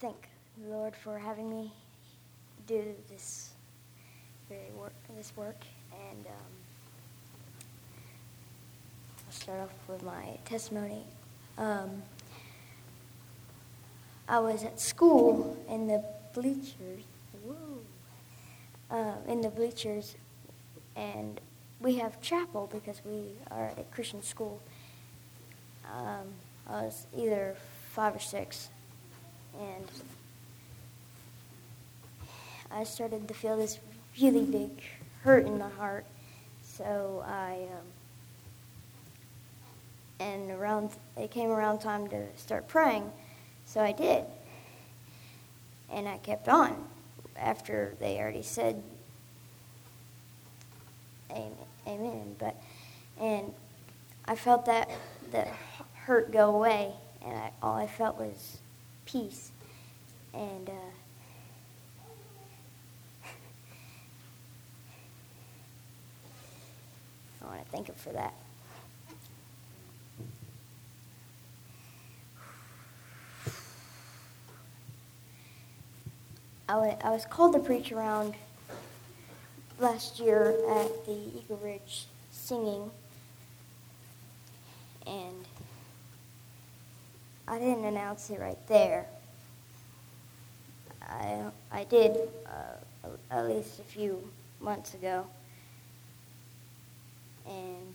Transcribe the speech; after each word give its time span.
thank 0.00 0.28
the 0.56 0.70
Lord 0.70 0.96
for 0.96 1.18
having 1.18 1.50
me 1.50 1.72
do 2.66 2.82
this 3.10 3.50
very 4.48 4.70
work, 4.74 4.92
this 5.16 5.32
work, 5.36 5.62
and 5.92 6.26
um, 6.26 6.52
I'll 9.26 9.32
start 9.32 9.60
off 9.60 9.70
with 9.88 10.02
my 10.02 10.38
testimony. 10.44 11.04
Um, 11.58 12.02
I 14.28 14.38
was 14.38 14.64
at 14.64 14.80
school 14.80 15.56
in 15.68 15.86
the 15.86 16.02
bleachers. 16.34 17.04
Uh, 18.90 19.14
in 19.28 19.40
the 19.40 19.48
bleachers, 19.48 20.16
and 20.96 21.40
we 21.80 21.94
have 21.94 22.20
chapel 22.20 22.68
because 22.72 23.00
we 23.04 23.22
are 23.52 23.66
at 23.66 23.88
Christian 23.92 24.20
school. 24.20 24.60
Um, 25.88 26.26
I 26.68 26.82
was 26.82 27.06
either 27.16 27.54
five 27.92 28.16
or 28.16 28.18
six, 28.18 28.68
and 29.58 29.84
I 32.70 32.84
started 32.84 33.26
to 33.28 33.34
feel 33.34 33.56
this 33.56 33.78
really 34.20 34.44
big 34.44 34.70
hurt 35.22 35.46
in 35.46 35.58
my 35.58 35.68
heart. 35.70 36.04
So 36.62 37.24
I, 37.26 37.66
um, 37.72 37.86
and 40.20 40.50
around 40.50 40.90
it 41.16 41.30
came 41.30 41.50
around 41.50 41.80
time 41.80 42.08
to 42.08 42.26
start 42.36 42.68
praying, 42.68 43.10
so 43.66 43.80
I 43.80 43.92
did, 43.92 44.24
and 45.90 46.08
I 46.08 46.18
kept 46.18 46.48
on 46.48 46.84
after 47.36 47.94
they 47.98 48.18
already 48.18 48.42
said 48.42 48.82
amen. 51.86 52.36
But 52.38 52.56
and 53.20 53.52
I 54.26 54.36
felt 54.36 54.66
that 54.66 54.90
that 55.32 55.48
hurt 55.94 56.32
go 56.32 56.54
away, 56.54 56.92
and 57.24 57.36
I, 57.36 57.52
all 57.62 57.76
I 57.76 57.86
felt 57.86 58.18
was 58.18 58.58
peace. 59.10 59.50
And 60.32 60.68
uh, 60.68 60.72
I 67.42 67.46
want 67.46 67.64
to 67.64 67.70
thank 67.70 67.88
him 67.88 67.96
for 67.96 68.12
that. 68.12 68.34
I 77.02 77.10
was 77.10 77.24
called 77.24 77.54
to 77.54 77.58
preach 77.58 77.90
around 77.90 78.34
last 79.80 80.20
year 80.20 80.50
at 80.70 81.04
the 81.04 81.18
Eagle 81.36 81.58
Ridge 81.60 82.06
singing, 82.30 82.92
and 85.06 85.44
I 87.50 87.58
didn't 87.58 87.84
announce 87.84 88.30
it 88.30 88.38
right 88.38 88.64
there. 88.68 89.06
I, 91.02 91.46
I 91.72 91.82
did 91.82 92.16
uh, 92.46 93.08
at 93.28 93.48
least 93.48 93.80
a 93.80 93.82
few 93.82 94.22
months 94.60 94.94
ago, 94.94 95.26
and 97.48 97.94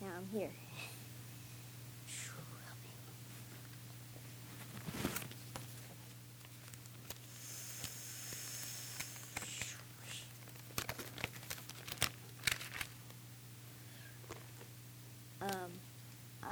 now 0.00 0.06
I'm 0.16 0.26
here. 0.32 0.48
Um, 15.42 15.70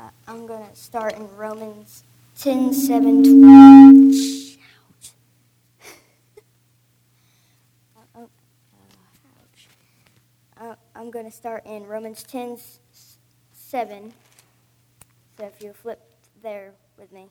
I, 0.06 0.10
I'm 0.30 0.46
going 0.46 0.68
to 0.68 0.76
start 0.76 1.14
in 1.14 1.28
Romans 1.36 2.04
10 2.38 2.72
7 2.72 3.40
12. 3.40 4.56
Uh, 10.58 10.64
uh, 10.64 10.74
I'm 10.94 11.10
going 11.10 11.24
to 11.24 11.30
start 11.30 11.66
in 11.66 11.86
Romans 11.86 12.22
10 12.22 12.58
7. 13.52 14.12
So 15.36 15.44
if 15.44 15.62
you 15.62 15.72
flip 15.72 16.00
there 16.42 16.72
with 16.96 17.12
me. 17.12 17.28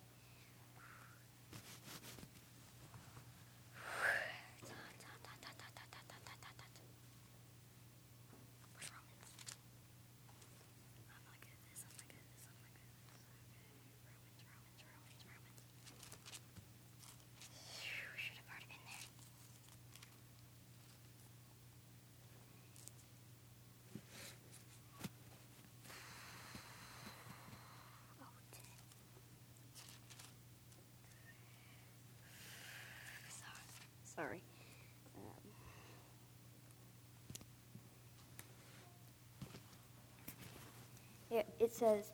Sorry. 34.15 34.41
Um, 41.31 41.41
it, 41.59 41.73
says, 41.73 42.11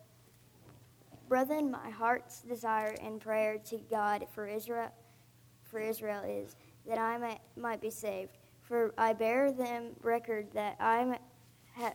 Brethren, 1.28 1.70
my 1.70 1.90
heart's 1.90 2.40
desire 2.40 2.96
and 3.00 3.20
prayer 3.20 3.58
to 3.66 3.78
God 3.88 4.26
for 4.34 4.48
Israel, 4.48 4.88
for 5.62 5.78
Israel 5.78 6.24
is 6.24 6.56
that 6.88 6.98
I 6.98 7.18
might, 7.18 7.40
might 7.56 7.80
be 7.80 7.90
saved. 7.90 8.36
For 8.62 8.92
I 8.98 9.12
bear 9.12 9.52
them 9.52 9.90
record 10.02 10.48
that 10.54 10.76
I 10.80 11.18
ha, 11.76 11.92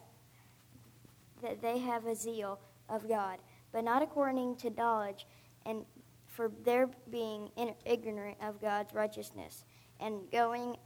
that 1.42 1.62
they 1.62 1.80
have 1.80 2.06
a 2.06 2.16
zeal 2.16 2.60
of 2.88 3.10
God, 3.10 3.40
but 3.74 3.84
not 3.84 4.02
according 4.02 4.56
to 4.58 4.70
knowledge, 4.70 5.28
and 5.66 5.84
for 6.28 6.50
their 6.64 6.90
being 7.12 7.50
ignorant 7.86 8.38
of 8.42 8.62
God's 8.62 8.94
righteousness 8.94 9.66
and 10.00 10.30
going 10.32 10.78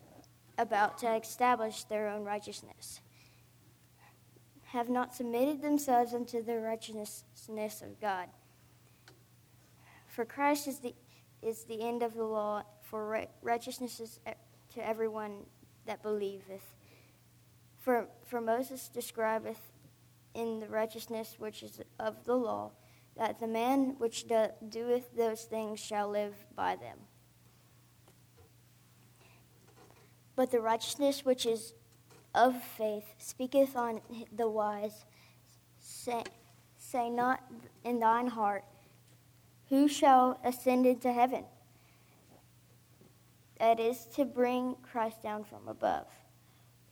about 0.58 0.98
to 1.00 1.16
establish 1.16 1.84
their 1.86 2.08
own 2.08 2.24
righteousness, 2.24 3.02
have 4.66 4.90
not 4.90 5.14
submitted 5.14 5.62
themselves 5.62 6.14
unto 6.14 6.42
the 6.42 6.58
righteousness 6.58 7.82
of 7.82 8.00
God. 8.00 8.28
For 10.08 10.26
Christ 10.26 10.68
is 10.68 10.80
the, 10.80 10.94
is 11.42 11.64
the 11.64 11.82
end 11.82 12.04
of 12.04 12.14
the 12.14 12.24
law, 12.24 12.64
for 12.82 13.26
righteousness 13.42 14.00
is 14.00 14.20
eh, 14.26 14.34
to 14.74 14.88
everyone 14.88 15.46
that 15.86 16.04
believeth. 16.04 16.74
For, 17.80 18.08
for 18.26 18.40
Moses 18.40 18.90
describeth 18.90 19.60
in 20.34 20.60
the 20.60 20.68
righteousness 20.68 21.36
which 21.38 21.64
is 21.64 21.82
of 22.00 22.24
the 22.26 22.36
law, 22.36 22.72
that 23.18 23.40
the 23.40 23.48
man 23.48 23.96
which 23.98 24.26
doeth 24.28 25.16
those 25.16 25.44
things 25.44 25.80
shall 25.80 26.10
live 26.10 26.46
by 26.56 26.76
them. 26.76 26.98
But 30.36 30.52
the 30.52 30.62
righteousness 30.62 31.26
which 31.26 31.46
is 31.46 31.74
of 32.34 32.62
faith 32.64 33.14
speaketh 33.18 33.76
on 33.76 34.02
the 34.36 34.50
wise. 34.50 35.06
Say, 35.80 36.24
say 36.78 37.10
not 37.10 37.42
in 37.84 38.00
thine 38.00 38.28
heart, 38.28 38.64
Who 39.70 39.88
shall 39.88 40.40
ascend 40.44 40.86
into 40.86 41.12
heaven? 41.12 41.46
That 43.60 43.80
is 43.80 44.06
to 44.16 44.26
bring 44.26 44.76
Christ 44.82 45.22
down 45.22 45.44
from 45.44 45.68
above. 45.68 46.08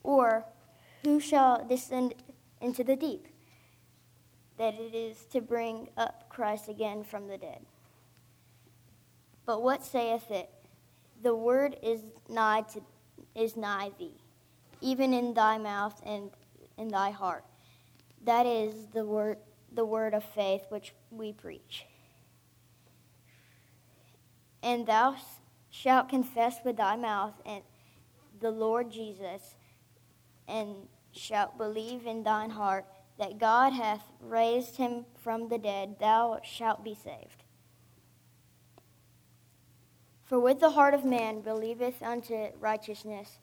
Or, 0.03 0.45
Who 1.03 1.19
shall 1.19 1.65
descend 1.65 2.15
into 2.61 2.83
the 2.83 2.95
deep? 2.95 3.27
That 4.57 4.75
it 4.75 4.93
is 4.93 5.25
to 5.31 5.41
bring 5.41 5.89
up 5.97 6.29
Christ 6.29 6.67
again 6.67 7.03
from 7.03 7.27
the 7.27 7.37
dead. 7.37 7.65
But 9.45 9.63
what 9.63 9.85
saith 9.85 10.29
it? 10.29 10.49
The 11.23 11.33
word 11.33 11.77
is 11.81 12.01
nigh 12.27 12.61
to 12.73 12.81
is 13.39 13.55
nigh 13.55 13.91
thee, 13.97 14.19
even 14.81 15.13
in 15.13 15.33
thy 15.33 15.57
mouth 15.57 16.01
and 16.05 16.29
in 16.77 16.89
thy 16.89 17.11
heart. 17.11 17.45
That 18.25 18.45
is 18.45 18.87
the 18.93 19.05
word, 19.05 19.37
the 19.71 19.85
word 19.85 20.13
of 20.13 20.23
faith 20.23 20.63
which 20.69 20.93
we 21.09 21.31
preach. 21.31 21.85
And 24.61 24.85
thou 24.85 25.15
shalt 25.69 26.09
confess 26.09 26.57
with 26.65 26.77
thy 26.77 26.95
mouth 26.95 27.33
and 27.45 27.63
the 28.39 28.51
Lord 28.51 28.91
Jesus, 28.91 29.55
and 30.47 30.87
shalt 31.11 31.57
believe 31.57 32.05
in 32.05 32.23
thine 32.23 32.49
heart 32.49 32.85
that 33.17 33.37
God 33.37 33.73
hath 33.73 34.03
raised 34.21 34.77
him 34.77 35.05
from 35.21 35.49
the 35.49 35.57
dead, 35.57 35.97
thou 35.99 36.39
shalt 36.43 36.83
be 36.83 36.95
saved. 36.95 37.43
For 40.29 40.39
with 40.39 40.59
the 40.59 40.69
heart 40.69 40.93
of 40.93 41.03
man 41.03 41.41
believeth 41.41 42.03
unto 42.03 42.49
righteousness, 42.59 43.39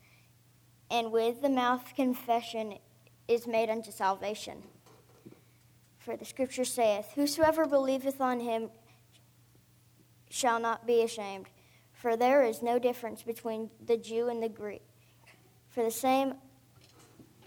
and 0.89 1.11
with 1.11 1.43
the 1.43 1.49
mouth 1.49 1.97
confession 1.97 2.79
is 3.27 3.45
made 3.45 3.69
unto 3.69 3.91
salvation. 3.91 4.63
For 5.99 6.17
the 6.17 6.25
scripture 6.25 6.65
saith, 6.65 7.11
Whosoever 7.17 7.67
believeth 7.67 8.21
on 8.21 8.39
him 8.39 8.71
shall 10.31 10.61
not 10.61 10.87
be 10.87 11.03
ashamed. 11.03 11.47
For 11.93 12.17
there 12.17 12.45
is 12.45 12.63
no 12.63 12.79
difference 12.79 13.25
between 13.25 13.69
the 13.85 13.97
Jew 13.97 14.29
and 14.29 14.41
the 14.41 14.49
Greek. 14.49 14.83
For 15.71 15.83
the 15.83 15.91
same 15.91 16.35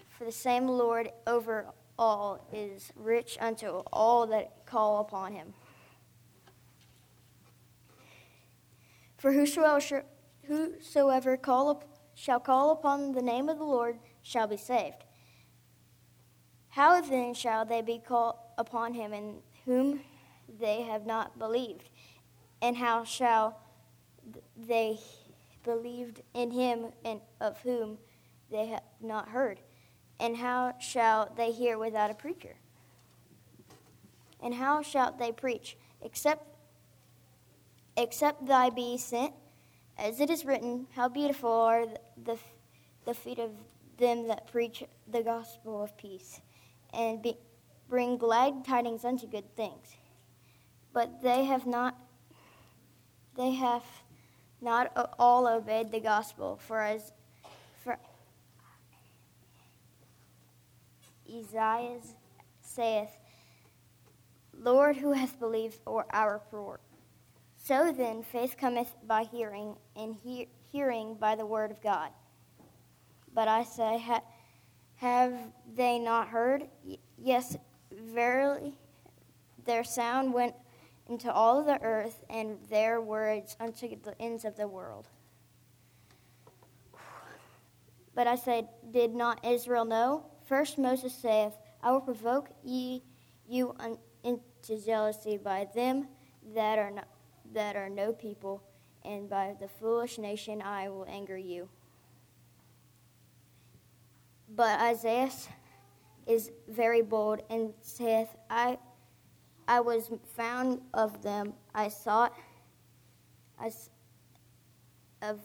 for 0.09 0.25
the 0.25 0.33
same 0.33 0.67
Lord 0.67 1.11
over 1.25 1.67
all 1.97 2.45
is 2.51 2.91
rich 2.97 3.37
unto 3.39 3.83
all 3.93 4.27
that 4.27 4.65
call 4.65 4.99
upon 4.99 5.31
him. 5.31 5.53
For 9.19 9.33
whosoever, 9.33 11.37
call 11.37 11.69
up, 11.69 11.83
shall 12.15 12.39
call 12.39 12.71
upon 12.71 13.11
the 13.11 13.21
name 13.21 13.49
of 13.49 13.57
the 13.57 13.65
Lord 13.65 13.99
shall 14.23 14.47
be 14.47 14.55
saved. 14.55 15.03
How 16.69 17.01
then 17.01 17.33
shall 17.33 17.65
they 17.65 17.81
be 17.81 17.99
called 17.99 18.35
upon 18.57 18.93
him 18.93 19.11
in 19.11 19.41
whom 19.65 19.99
they 20.59 20.83
have 20.83 21.05
not 21.05 21.37
believed? 21.37 21.89
And 22.61 22.77
how 22.77 23.03
shall 23.03 23.59
they 24.55 24.99
believed 25.63 26.21
in 26.33 26.51
him 26.51 26.85
and 27.03 27.19
of 27.41 27.59
whom 27.61 27.97
they 28.49 28.67
have 28.67 28.83
not 29.01 29.27
heard? 29.27 29.59
And 30.21 30.37
how 30.37 30.75
shall 30.79 31.33
they 31.35 31.51
hear 31.51 31.77
without 31.77 32.09
a 32.09 32.13
preacher? 32.13 32.55
And 34.41 34.53
how 34.53 34.81
shall 34.81 35.11
they 35.11 35.33
preach 35.33 35.75
except 36.01 36.48
except 37.99 38.45
thy 38.45 38.69
be 38.69 38.97
sent? 38.97 39.33
As 39.97 40.21
it 40.21 40.29
is 40.29 40.45
written, 40.45 40.87
how 40.95 41.09
beautiful 41.09 41.51
are 41.51 41.85
the, 42.23 42.37
the 43.05 43.13
feet 43.13 43.39
of 43.39 43.51
them 43.97 44.27
that 44.29 44.47
preach 44.47 44.83
the 45.11 45.21
gospel 45.21 45.83
of 45.83 45.95
peace, 45.97 46.39
and 46.93 47.21
be, 47.21 47.35
bring 47.89 48.17
glad 48.17 48.63
tidings 48.65 49.03
unto 49.03 49.27
good 49.27 49.55
things. 49.55 49.95
But 50.93 51.21
they 51.21 51.43
have 51.45 51.67
not 51.67 51.95
they 53.35 53.51
have 53.53 53.83
not 54.61 54.91
all 55.17 55.47
obeyed 55.47 55.91
the 55.91 55.99
gospel, 55.99 56.59
for 56.67 56.81
as 56.81 57.11
for 57.83 57.97
Isaiah 61.29 61.99
saith, 62.61 63.11
Lord, 64.53 64.97
who 64.97 65.13
hath 65.13 65.39
believed 65.39 65.79
our 65.85 66.33
report? 66.33 66.81
So 67.61 67.91
then, 67.91 68.23
faith 68.23 68.55
cometh 68.57 68.95
by 69.05 69.23
hearing, 69.23 69.75
and 69.95 70.15
he- 70.15 70.49
hearing 70.71 71.15
by 71.15 71.35
the 71.35 71.45
word 71.45 71.71
of 71.71 71.81
God. 71.81 72.09
But 73.33 73.47
I 73.47 73.63
say, 73.63 73.99
ha- 73.99 74.23
have 74.95 75.37
they 75.75 75.99
not 75.99 76.29
heard? 76.29 76.67
Y- 76.83 76.97
yes, 77.17 77.57
verily, 77.91 78.75
their 79.65 79.83
sound 79.83 80.33
went 80.33 80.55
into 81.07 81.31
all 81.31 81.63
the 81.63 81.81
earth, 81.83 82.23
and 82.29 82.57
their 82.69 83.01
words 83.01 83.55
unto 83.59 83.95
the 84.01 84.19
ends 84.19 84.45
of 84.45 84.55
the 84.55 84.67
world. 84.67 85.07
But 88.15 88.27
I 88.27 88.35
said, 88.35 88.67
Did 88.91 89.13
not 89.13 89.45
Israel 89.45 89.85
know? 89.85 90.25
First 90.45 90.77
Moses 90.77 91.13
saith, 91.13 91.53
I 91.81 91.91
will 91.91 92.01
provoke 92.01 92.49
ye 92.63 93.03
you 93.47 93.75
un- 93.79 93.99
into 94.23 94.83
jealousy 94.83 95.37
by 95.37 95.67
them 95.75 96.07
that 96.53 96.79
are 96.79 96.91
not, 96.91 97.07
that 97.53 97.75
are 97.75 97.89
no 97.89 98.13
people, 98.13 98.63
and 99.03 99.29
by 99.29 99.55
the 99.59 99.67
foolish 99.67 100.17
nation 100.17 100.61
I 100.61 100.89
will 100.89 101.05
anger 101.09 101.37
you. 101.37 101.69
But 104.55 104.79
Isaiah 104.79 105.31
is 106.27 106.51
very 106.67 107.01
bold 107.01 107.41
and 107.49 107.73
saith, 107.81 108.29
I, 108.49 108.77
I 109.67 109.79
was 109.79 110.09
found 110.35 110.81
of 110.93 111.21
them. 111.21 111.53
I 111.73 111.89
sought, 111.89 112.33
I, 113.59 113.71
of 115.21 115.39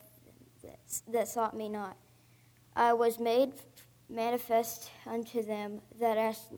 that 1.08 1.28
sought 1.28 1.56
me 1.56 1.68
not. 1.68 1.96
I 2.76 2.92
was 2.92 3.18
made 3.18 3.52
manifest 4.08 4.90
unto 5.06 5.42
them 5.42 5.80
that 6.00 6.18
asked 6.18 6.52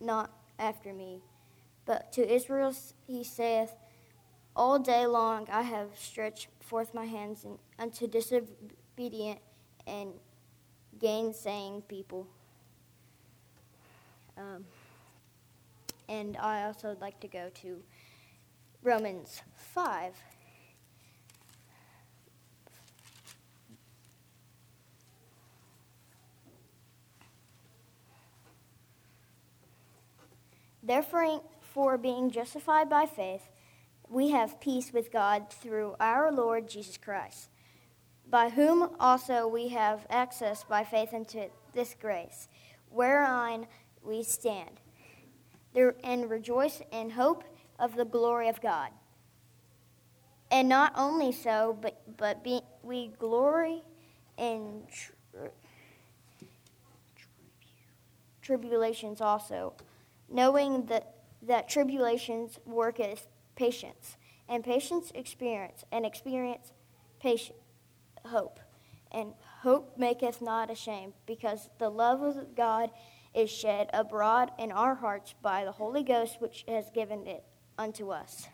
not 0.00 0.30
after 0.58 0.92
me. 0.92 1.20
But 1.86 2.12
to 2.12 2.32
Israel 2.32 2.74
he 3.06 3.24
saith, 3.24 3.74
All 4.56 4.78
day 4.78 5.06
long 5.06 5.48
I 5.50 5.62
have 5.62 5.88
stretched 5.98 6.48
forth 6.60 6.94
my 6.94 7.06
hands 7.06 7.44
unto 7.78 8.06
disobedient 8.06 9.40
and 9.86 10.12
gainsaying 11.00 11.82
people. 11.88 12.28
Um, 14.36 14.64
and 16.08 16.36
I 16.36 16.64
also 16.64 16.88
would 16.90 17.00
like 17.00 17.18
to 17.20 17.28
go 17.28 17.50
to 17.62 17.82
Romans 18.82 19.42
5. 19.56 20.12
Therefore, 30.82 31.40
for 31.60 31.96
being 31.96 32.30
justified 32.30 32.90
by 32.90 33.06
faith, 33.06 33.48
we 34.14 34.30
have 34.30 34.60
peace 34.60 34.92
with 34.92 35.12
God 35.12 35.50
through 35.50 35.96
our 35.98 36.30
Lord 36.30 36.68
Jesus 36.68 36.96
Christ, 36.96 37.48
by 38.30 38.48
whom 38.48 38.90
also 39.00 39.48
we 39.48 39.68
have 39.68 40.06
access 40.08 40.62
by 40.62 40.84
faith 40.84 41.12
into 41.12 41.48
this 41.72 41.96
grace, 42.00 42.48
wherein 42.90 43.66
we 44.02 44.22
stand, 44.22 44.80
and 45.74 46.30
rejoice 46.30 46.80
in 46.92 47.10
hope 47.10 47.42
of 47.80 47.96
the 47.96 48.04
glory 48.04 48.48
of 48.48 48.60
God. 48.60 48.90
And 50.52 50.68
not 50.68 50.92
only 50.94 51.32
so, 51.32 51.76
but, 51.82 52.00
but 52.16 52.44
be, 52.44 52.60
we 52.84 53.08
glory 53.18 53.82
in 54.38 54.84
tri- 54.92 55.48
tribulations 58.42 59.20
also 59.20 59.74
knowing 60.30 60.86
that, 60.86 61.14
that 61.42 61.68
tribulations 61.68 62.60
worketh 62.64 63.26
patience, 63.56 64.16
and 64.48 64.64
patience 64.64 65.10
experience, 65.14 65.84
and 65.92 66.04
experience 66.04 66.72
patience, 67.20 67.58
hope. 68.26 68.60
And 69.10 69.34
hope 69.62 69.96
maketh 69.96 70.42
not 70.42 70.70
ashamed, 70.70 71.14
because 71.26 71.68
the 71.78 71.88
love 71.88 72.20
of 72.20 72.54
God 72.54 72.90
is 73.34 73.50
shed 73.50 73.90
abroad 73.92 74.50
in 74.58 74.72
our 74.72 74.94
hearts 74.94 75.34
by 75.42 75.64
the 75.64 75.72
Holy 75.72 76.02
Ghost, 76.02 76.40
which 76.40 76.64
has 76.68 76.90
given 76.90 77.26
it 77.26 77.44
unto 77.78 78.10
us. 78.10 78.48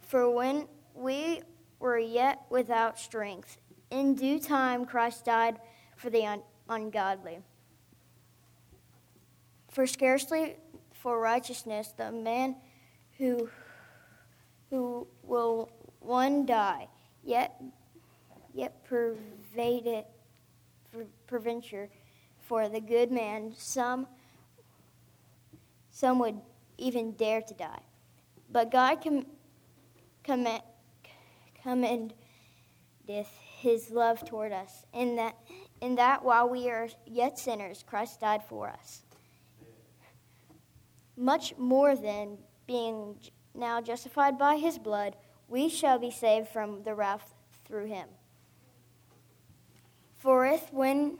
For 0.00 0.30
when 0.30 0.66
we 0.94 1.42
were 1.78 1.98
yet 1.98 2.42
without 2.50 2.98
strength, 2.98 3.58
in 3.90 4.14
due 4.14 4.40
time 4.40 4.84
Christ 4.84 5.24
died 5.24 5.58
for 5.96 6.10
the 6.10 6.26
un- 6.26 6.42
ungodly. 6.68 7.38
For 9.70 9.86
scarcely 9.86 10.56
for 10.92 11.20
righteousness 11.20 11.92
the 11.96 12.10
man 12.10 12.56
who 13.18 13.48
who 14.74 15.06
will 15.22 15.70
one 16.00 16.44
die, 16.44 16.88
yet 17.22 17.62
yet 18.52 18.84
pervade 18.84 20.04
preventure 21.28 21.88
for 22.40 22.68
the 22.68 22.80
good 22.80 23.12
man 23.12 23.52
some 23.56 24.06
some 25.90 26.18
would 26.18 26.40
even 26.76 27.12
dare 27.12 27.40
to 27.40 27.54
die. 27.54 27.82
But 28.50 28.72
God 28.72 29.00
com- 29.00 29.26
commend, 30.24 30.62
commendeth 31.62 32.12
his 33.58 33.90
love 33.90 34.24
toward 34.24 34.50
us, 34.50 34.84
in 34.92 35.14
that, 35.16 35.36
in 35.80 35.94
that 35.94 36.24
while 36.24 36.48
we 36.48 36.68
are 36.68 36.88
yet 37.06 37.38
sinners, 37.38 37.84
Christ 37.86 38.20
died 38.20 38.42
for 38.48 38.68
us 38.68 39.04
much 41.16 41.56
more 41.56 41.94
than 41.94 42.38
being 42.66 43.14
now 43.54 43.80
justified 43.80 44.38
by 44.38 44.56
his 44.56 44.78
blood, 44.78 45.16
we 45.48 45.68
shall 45.68 45.98
be 45.98 46.10
saved 46.10 46.48
from 46.48 46.82
the 46.82 46.94
wrath 46.94 47.34
through 47.64 47.86
him. 47.86 48.08
For 50.18 50.46
if 50.46 50.72
when 50.72 51.18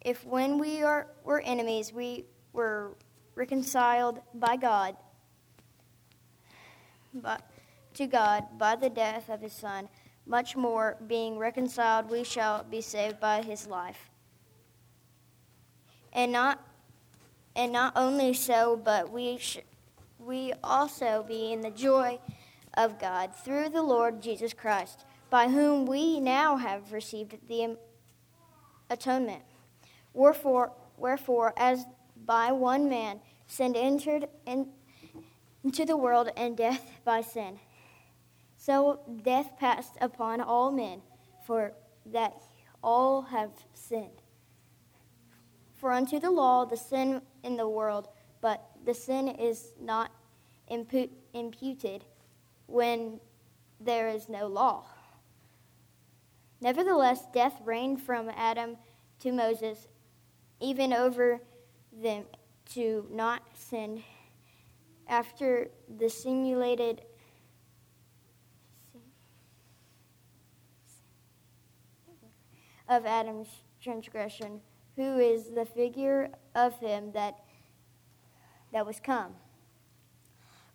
if 0.00 0.24
when 0.24 0.58
we 0.58 0.82
are 0.82 1.08
were 1.24 1.40
enemies 1.40 1.92
we 1.92 2.24
were 2.52 2.92
reconciled 3.34 4.20
by 4.34 4.56
God 4.56 4.96
but 7.12 7.42
to 7.94 8.06
God 8.06 8.44
by 8.58 8.76
the 8.76 8.90
death 8.90 9.28
of 9.28 9.40
his 9.40 9.52
son, 9.52 9.88
much 10.26 10.56
more 10.56 10.96
being 11.06 11.38
reconciled 11.38 12.10
we 12.10 12.24
shall 12.24 12.64
be 12.64 12.80
saved 12.80 13.20
by 13.20 13.42
his 13.42 13.66
life. 13.66 14.10
And 16.12 16.32
not 16.32 16.62
and 17.54 17.72
not 17.72 17.94
only 17.96 18.34
so, 18.34 18.76
but 18.76 19.10
we, 19.10 19.38
sh- 19.38 19.60
we 20.26 20.52
also 20.64 21.24
be 21.26 21.52
in 21.52 21.60
the 21.60 21.70
joy 21.70 22.18
of 22.74 22.98
God 22.98 23.34
through 23.34 23.68
the 23.68 23.82
Lord 23.82 24.20
Jesus 24.20 24.52
Christ, 24.52 25.04
by 25.30 25.48
whom 25.48 25.86
we 25.86 26.18
now 26.18 26.56
have 26.56 26.92
received 26.92 27.36
the 27.48 27.76
atonement. 28.90 29.42
Wherefore, 30.12 30.72
wherefore 30.96 31.54
as 31.56 31.86
by 32.24 32.50
one 32.50 32.88
man 32.88 33.20
sin 33.46 33.76
entered 33.76 34.28
in, 34.46 34.68
into 35.62 35.84
the 35.84 35.96
world, 35.96 36.30
and 36.36 36.56
death 36.56 36.90
by 37.04 37.20
sin. 37.20 37.60
So 38.56 39.00
death 39.22 39.52
passed 39.60 39.94
upon 40.00 40.40
all 40.40 40.72
men, 40.72 41.02
for 41.46 41.72
that 42.06 42.42
all 42.82 43.22
have 43.22 43.52
sinned. 43.74 44.22
For 45.76 45.92
unto 45.92 46.18
the 46.18 46.30
law 46.30 46.64
the 46.64 46.76
sin 46.76 47.22
in 47.44 47.56
the 47.56 47.68
world, 47.68 48.08
but 48.40 48.75
the 48.86 48.94
sin 48.94 49.28
is 49.28 49.72
not 49.80 50.10
impu- 50.70 51.10
imputed 51.34 52.04
when 52.66 53.20
there 53.80 54.08
is 54.08 54.28
no 54.28 54.46
law. 54.46 54.84
Nevertheless, 56.60 57.26
death 57.34 57.60
reigned 57.64 58.00
from 58.00 58.30
Adam 58.34 58.76
to 59.20 59.32
Moses, 59.32 59.88
even 60.60 60.92
over 60.92 61.40
them 61.92 62.24
to 62.72 63.06
not 63.10 63.42
sin 63.54 64.02
after 65.08 65.68
the 65.98 66.08
simulated 66.08 67.02
of 72.88 73.04
Adam's 73.04 73.48
transgression, 73.82 74.60
who 74.94 75.18
is 75.18 75.50
the 75.50 75.64
figure 75.64 76.30
of 76.54 76.78
him 76.78 77.10
that 77.12 77.45
that 78.76 78.84
was 78.84 79.00
come. 79.00 79.32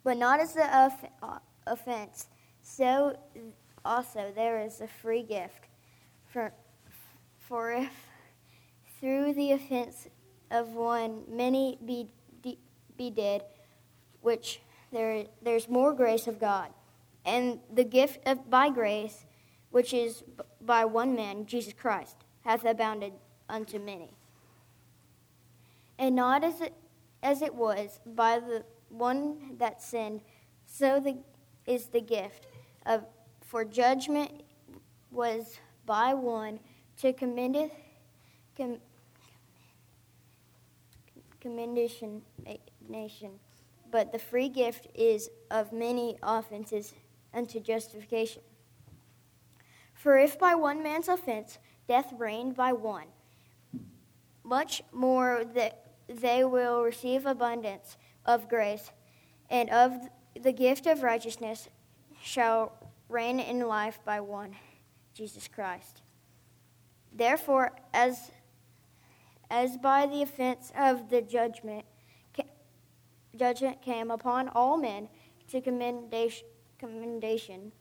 But 0.04 0.18
not 0.18 0.40
as 0.40 0.54
the 0.54 0.66
off- 0.76 1.06
uh, 1.22 1.38
offense, 1.68 2.26
so 2.64 3.16
also 3.86 4.32
there 4.36 4.60
is 4.60 4.82
a 4.82 4.88
free 4.88 5.22
gift. 5.22 5.68
For, 6.34 6.52
for 7.38 7.72
if 7.72 7.92
through 9.00 9.36
the 9.36 9.52
offense 9.52 10.08
of 10.50 10.70
one 10.70 11.26
many 11.30 11.78
be, 11.86 12.08
be 12.98 13.12
dead, 13.12 13.44
which 14.22 14.62
there, 14.92 15.26
there's 15.44 15.70
more 15.70 15.94
grace 15.94 16.26
of 16.26 16.40
God. 16.40 16.70
And 17.24 17.60
the 17.72 17.84
gift 17.84 18.28
of 18.28 18.50
by 18.50 18.72
grace, 18.72 19.26
which 19.70 19.94
is 19.94 20.24
by 20.60 20.86
one 20.86 21.16
man, 21.16 21.46
Jesus 21.46 21.74
Christ, 21.74 22.16
hath 22.46 22.66
abounded 22.66 23.14
unto 23.48 23.78
many. 23.78 24.10
And 26.00 26.16
not 26.16 26.44
as 26.44 26.62
it, 26.62 26.74
as 27.24 27.42
it 27.42 27.54
was 27.54 28.00
by 28.06 28.40
the 28.40 28.64
one 28.90 29.58
that 29.58 29.82
sinned, 29.82 30.22
so 30.66 31.00
the, 31.00 31.18
is 31.66 31.88
the 31.88 32.02
gift 32.02 32.48
of 32.86 33.06
for 33.42 33.66
judgment 33.66 34.44
was 35.12 35.60
by 35.86 36.14
one 36.14 36.60
to 36.98 37.12
commendeth 37.12 37.72
com, 38.56 38.78
commendation 41.42 42.22
eh, 42.46 42.58
nation, 42.88 43.32
but 43.92 44.12
the 44.12 44.20
free 44.20 44.48
gift 44.48 44.88
is 44.96 45.30
of 45.50 45.74
many 45.74 46.18
offenses 46.24 46.94
unto 47.34 47.60
justification. 47.60 48.42
For 49.94 50.18
if 50.18 50.40
by 50.40 50.56
one 50.56 50.82
man's 50.82 51.08
offense 51.08 51.60
death 51.88 52.14
reigned 52.18 52.56
by 52.56 52.74
one, 52.74 53.08
much 54.44 54.82
more 54.92 55.44
that 55.54 55.81
they 56.20 56.44
will 56.44 56.84
receive 56.84 57.26
abundance 57.26 57.98
of 58.26 58.50
grace 58.50 58.92
and 59.50 59.70
of 59.70 59.94
the 60.40 60.52
gift 60.52 60.88
of 60.88 61.04
righteousness 61.04 61.68
shall 62.22 62.74
reign 63.10 63.40
in 63.40 63.68
life 63.68 64.00
by 64.06 64.20
one, 64.20 64.56
Jesus 65.14 65.48
Christ. 65.48 66.02
Therefore, 67.14 67.72
as 67.94 68.32
as 69.50 69.76
by 69.76 70.06
the 70.06 70.22
offense 70.22 70.72
of 70.78 71.10
the 71.10 71.22
judgment 71.22 71.86
judgment 73.36 73.82
came 73.82 74.10
upon 74.10 74.48
all 74.50 74.78
men 74.78 75.10
to 75.50 75.62
commendation 75.62 76.48
commendation 76.80 77.72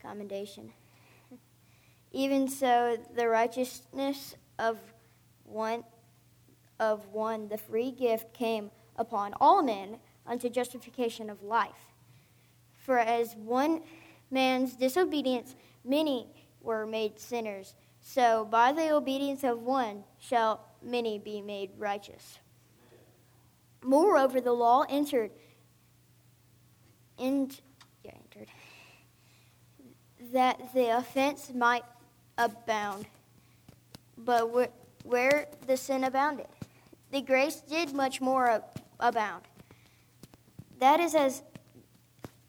commendation 0.00 0.72
even 2.12 2.48
so 2.48 2.96
the 3.16 3.28
righteousness 3.28 4.34
of 4.58 4.78
one 5.44 5.84
of 6.92 7.06
one 7.12 7.48
the 7.48 7.58
free 7.58 7.90
gift 7.90 8.32
came 8.34 8.70
upon 8.96 9.34
all 9.40 9.62
men 9.62 9.98
unto 10.26 10.48
justification 10.48 11.28
of 11.30 11.42
life 11.42 11.92
for 12.74 12.98
as 12.98 13.34
one 13.36 13.80
man's 14.30 14.76
disobedience 14.76 15.54
many 15.84 16.26
were 16.60 16.86
made 16.86 17.18
sinners 17.18 17.74
so 18.06 18.44
by 18.44 18.70
the 18.72 18.92
obedience 18.92 19.42
of 19.44 19.62
one 19.62 20.04
shall 20.18 20.60
many 20.82 21.18
be 21.18 21.40
made 21.40 21.70
righteous. 21.78 22.38
Moreover, 23.82 24.42
the 24.42 24.52
law 24.52 24.84
entered, 24.88 25.30
in, 27.16 27.50
yeah, 28.04 28.12
entered 28.12 28.48
that 30.32 30.74
the 30.74 30.96
offense 30.98 31.52
might 31.54 31.84
abound. 32.36 33.06
But 34.18 34.50
where, 34.50 34.68
where 35.02 35.48
the 35.66 35.76
sin 35.76 36.04
abounded, 36.04 36.46
the 37.14 37.22
grace 37.22 37.60
did 37.60 37.92
much 37.92 38.20
more 38.20 38.60
abound. 38.98 39.44
That 40.80 40.98
is 40.98 41.14
as 41.14 41.44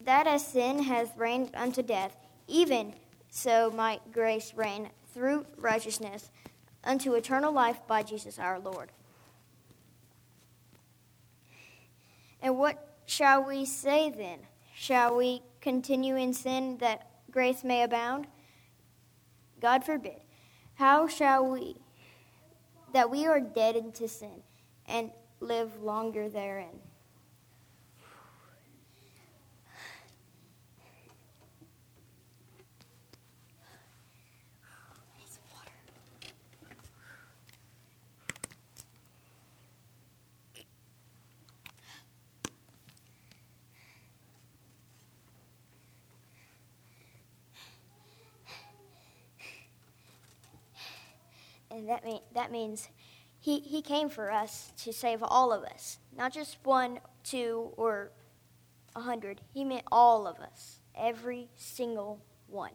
that 0.01 0.25
as 0.25 0.45
sin 0.45 0.81
has 0.83 1.09
reigned 1.15 1.51
unto 1.53 1.83
death, 1.83 2.17
even 2.47 2.95
so 3.29 3.69
might 3.69 4.11
grace 4.11 4.53
reign 4.55 4.89
through 5.13 5.45
righteousness 5.57 6.31
unto 6.83 7.13
eternal 7.13 7.51
life 7.51 7.79
by 7.87 8.01
Jesus 8.01 8.39
our 8.39 8.57
Lord. 8.59 8.91
And 12.41 12.57
what 12.57 12.97
shall 13.05 13.43
we 13.43 13.65
say 13.65 14.09
then? 14.09 14.39
Shall 14.75 15.15
we 15.15 15.43
continue 15.61 16.15
in 16.15 16.33
sin 16.33 16.79
that 16.79 17.07
grace 17.29 17.63
may 17.63 17.83
abound? 17.83 18.25
God 19.59 19.83
forbid. 19.83 20.21
How 20.75 21.07
shall 21.07 21.45
we, 21.47 21.77
that 22.93 23.11
we 23.11 23.27
are 23.27 23.39
dead 23.39 23.75
into 23.75 24.07
sin 24.07 24.41
and 24.87 25.11
live 25.39 25.81
longer 25.81 26.29
therein? 26.29 26.79
And 51.71 51.89
that, 51.89 52.05
mean, 52.05 52.19
that 52.33 52.51
means 52.51 52.87
he, 53.45 53.59
he 53.59 53.83
came 53.83 54.09
for 54.09 54.31
us 54.31 54.73
to 54.75 54.91
save 54.91 55.21
all 55.21 55.53
of 55.53 55.63
us, 55.63 55.99
not 56.17 56.33
just 56.33 56.57
one, 56.63 56.99
two, 57.23 57.69
or 57.77 58.09
a 58.95 59.01
hundred. 59.01 59.39
He 59.53 59.63
meant 59.63 59.83
all 59.91 60.25
of 60.25 60.39
us, 60.39 60.79
every 60.95 61.49
single 61.55 62.19
one. 62.47 62.71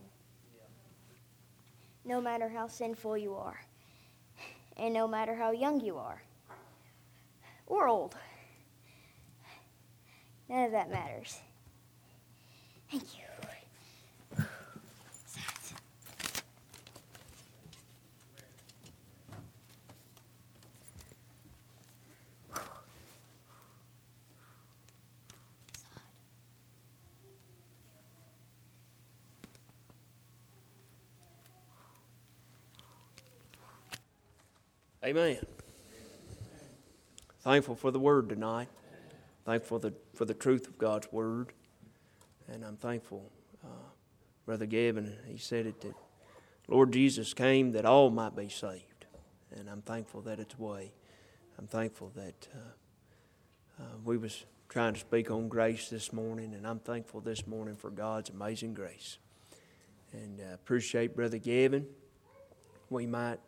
No 2.05 2.21
matter 2.21 2.49
how 2.49 2.69
sinful 2.69 3.19
you 3.19 3.35
are, 3.35 3.61
and 4.77 4.95
no 4.95 5.09
matter 5.09 5.35
how 5.35 5.51
young 5.51 5.81
you 5.81 5.97
are, 5.97 6.23
or 7.67 7.89
old. 7.89 8.15
None 10.49 10.67
of 10.67 10.71
that 10.71 10.89
matters. 10.89 11.41
Thank 12.89 13.19
you. 13.19 13.30
Amen. 35.11 35.39
Thankful 37.41 37.75
for 37.75 37.91
the 37.91 37.99
word 37.99 38.29
tonight. 38.29 38.69
Thankful 39.45 39.81
for 39.81 39.89
the, 39.89 39.95
for 40.15 40.25
the 40.25 40.35
truth 40.35 40.69
of 40.69 40.79
God's 40.79 41.11
word. 41.11 41.53
And 42.47 42.65
I'm 42.65 42.77
thankful, 42.77 43.29
uh, 43.65 43.89
Brother 44.47 44.67
Gavin, 44.67 45.13
he 45.27 45.37
said 45.37 45.67
it 45.67 45.81
that 45.81 45.97
Lord 46.69 46.93
Jesus 46.93 47.35
came 47.35 47.73
that 47.73 47.85
all 47.85 48.11
might 48.11 48.37
be 48.37 48.49
saved. 48.49 49.07
And 49.51 49.69
I'm 49.69 49.83
thankful 49.83 50.21
that 50.21 50.39
it's 50.39 50.57
way. 50.57 50.93
I'm 51.59 51.67
thankful 51.67 52.13
that 52.15 52.47
uh, 52.55 53.83
uh, 53.83 53.97
we 54.05 54.17
was 54.17 54.45
trying 54.69 54.95
to 54.95 55.01
speak 55.01 55.29
on 55.29 55.49
grace 55.49 55.89
this 55.89 56.13
morning, 56.13 56.55
and 56.55 56.65
I'm 56.65 56.79
thankful 56.79 57.21
this 57.21 57.49
morning 57.49 57.75
for 57.75 57.91
God's 57.91 58.31
amazing 58.31 58.75
grace. 58.75 59.19
And 60.13 60.41
uh, 60.41 60.55
appreciate 60.55 61.17
Brother 61.17 61.39
Gavin. 61.39 61.89
We 62.91 63.07
might 63.07 63.41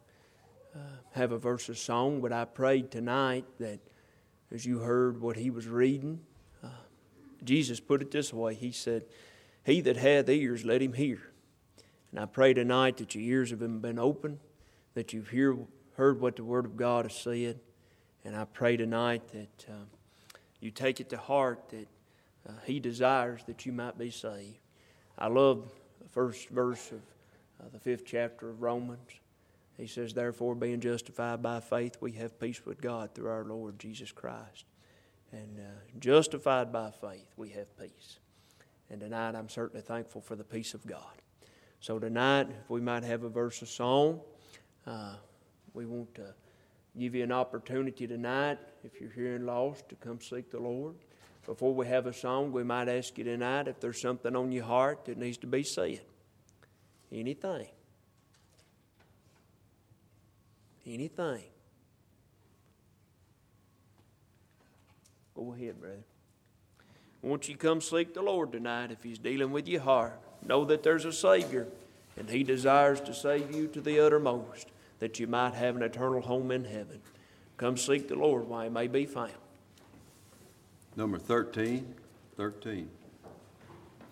have 1.12 1.32
a 1.32 1.38
verse 1.38 1.68
of 1.68 1.78
song, 1.78 2.20
but 2.20 2.32
I 2.32 2.44
prayed 2.44 2.90
tonight 2.90 3.44
that 3.58 3.80
as 4.50 4.66
you 4.66 4.78
heard 4.78 5.20
what 5.20 5.36
he 5.36 5.50
was 5.50 5.66
reading, 5.66 6.20
uh, 6.62 6.68
Jesus 7.44 7.80
put 7.80 8.02
it 8.02 8.10
this 8.10 8.32
way 8.32 8.54
He 8.54 8.72
said, 8.72 9.04
He 9.64 9.80
that 9.82 9.96
hath 9.96 10.28
ears, 10.28 10.64
let 10.64 10.82
him 10.82 10.92
hear. 10.92 11.20
And 12.10 12.20
I 12.20 12.26
pray 12.26 12.52
tonight 12.54 12.98
that 12.98 13.14
your 13.14 13.24
ears 13.24 13.50
have 13.50 13.58
been, 13.58 13.78
been 13.80 13.98
open, 13.98 14.38
that 14.94 15.12
you've 15.12 15.28
hear, 15.28 15.56
heard 15.96 16.20
what 16.20 16.36
the 16.36 16.44
Word 16.44 16.66
of 16.66 16.76
God 16.76 17.06
has 17.06 17.14
said. 17.14 17.58
And 18.24 18.36
I 18.36 18.44
pray 18.44 18.76
tonight 18.76 19.26
that 19.28 19.66
uh, 19.68 20.36
you 20.60 20.70
take 20.70 21.00
it 21.00 21.08
to 21.10 21.16
heart 21.16 21.70
that 21.70 21.88
uh, 22.48 22.52
He 22.64 22.80
desires 22.80 23.40
that 23.46 23.64
you 23.66 23.72
might 23.72 23.98
be 23.98 24.10
saved. 24.10 24.58
I 25.18 25.28
love 25.28 25.70
the 26.00 26.08
first 26.08 26.48
verse 26.48 26.92
of 26.92 27.00
uh, 27.60 27.68
the 27.72 27.78
fifth 27.78 28.04
chapter 28.06 28.50
of 28.50 28.62
Romans. 28.62 29.21
He 29.76 29.86
says, 29.86 30.12
Therefore, 30.12 30.54
being 30.54 30.80
justified 30.80 31.42
by 31.42 31.60
faith, 31.60 31.96
we 32.00 32.12
have 32.12 32.38
peace 32.38 32.64
with 32.64 32.80
God 32.80 33.14
through 33.14 33.30
our 33.30 33.44
Lord 33.44 33.78
Jesus 33.78 34.12
Christ. 34.12 34.64
And 35.32 35.58
uh, 35.58 35.98
justified 35.98 36.72
by 36.72 36.90
faith, 36.90 37.32
we 37.36 37.50
have 37.50 37.76
peace. 37.78 38.18
And 38.90 39.00
tonight, 39.00 39.34
I'm 39.34 39.48
certainly 39.48 39.82
thankful 39.82 40.20
for 40.20 40.36
the 40.36 40.44
peace 40.44 40.74
of 40.74 40.86
God. 40.86 41.22
So, 41.80 41.98
tonight, 41.98 42.48
if 42.50 42.68
we 42.68 42.80
might 42.80 43.02
have 43.02 43.24
a 43.24 43.28
verse 43.28 43.62
of 43.62 43.68
song, 43.68 44.20
uh, 44.86 45.14
we 45.72 45.86
want 45.86 46.14
to 46.16 46.34
give 46.98 47.14
you 47.14 47.24
an 47.24 47.32
opportunity 47.32 48.06
tonight, 48.06 48.58
if 48.84 49.00
you're 49.00 49.10
here 49.10 49.36
and 49.36 49.46
lost, 49.46 49.88
to 49.88 49.94
come 49.96 50.20
seek 50.20 50.50
the 50.50 50.60
Lord. 50.60 50.94
Before 51.46 51.74
we 51.74 51.86
have 51.86 52.06
a 52.06 52.12
song, 52.12 52.52
we 52.52 52.62
might 52.62 52.88
ask 52.88 53.16
you 53.18 53.24
tonight 53.24 53.66
if 53.66 53.80
there's 53.80 54.00
something 54.00 54.36
on 54.36 54.52
your 54.52 54.64
heart 54.64 55.06
that 55.06 55.18
needs 55.18 55.38
to 55.38 55.46
be 55.46 55.62
said. 55.62 56.02
Anything. 57.10 57.66
Anything. 60.86 61.42
Go 65.34 65.54
ahead, 65.54 65.80
brother. 65.80 66.04
Won't 67.22 67.48
you 67.48 67.56
come 67.56 67.80
seek 67.80 68.14
the 68.14 68.22
Lord 68.22 68.52
tonight 68.52 68.90
if 68.90 69.02
He's 69.02 69.18
dealing 69.18 69.52
with 69.52 69.68
your 69.68 69.80
heart? 69.80 70.18
Know 70.44 70.64
that 70.64 70.82
there's 70.82 71.04
a 71.04 71.12
Savior, 71.12 71.68
and 72.16 72.28
He 72.28 72.42
desires 72.42 73.00
to 73.02 73.14
save 73.14 73.54
you 73.54 73.68
to 73.68 73.80
the 73.80 74.00
uttermost, 74.00 74.68
that 74.98 75.20
you 75.20 75.28
might 75.28 75.54
have 75.54 75.76
an 75.76 75.82
eternal 75.82 76.20
home 76.20 76.50
in 76.50 76.64
heaven. 76.64 77.00
Come 77.56 77.76
seek 77.76 78.08
the 78.08 78.16
Lord 78.16 78.48
while 78.48 78.64
He 78.64 78.70
may 78.70 78.88
be 78.88 79.06
found. 79.06 79.32
Number 80.96 81.18
13, 81.18 81.94
13. 82.36 82.88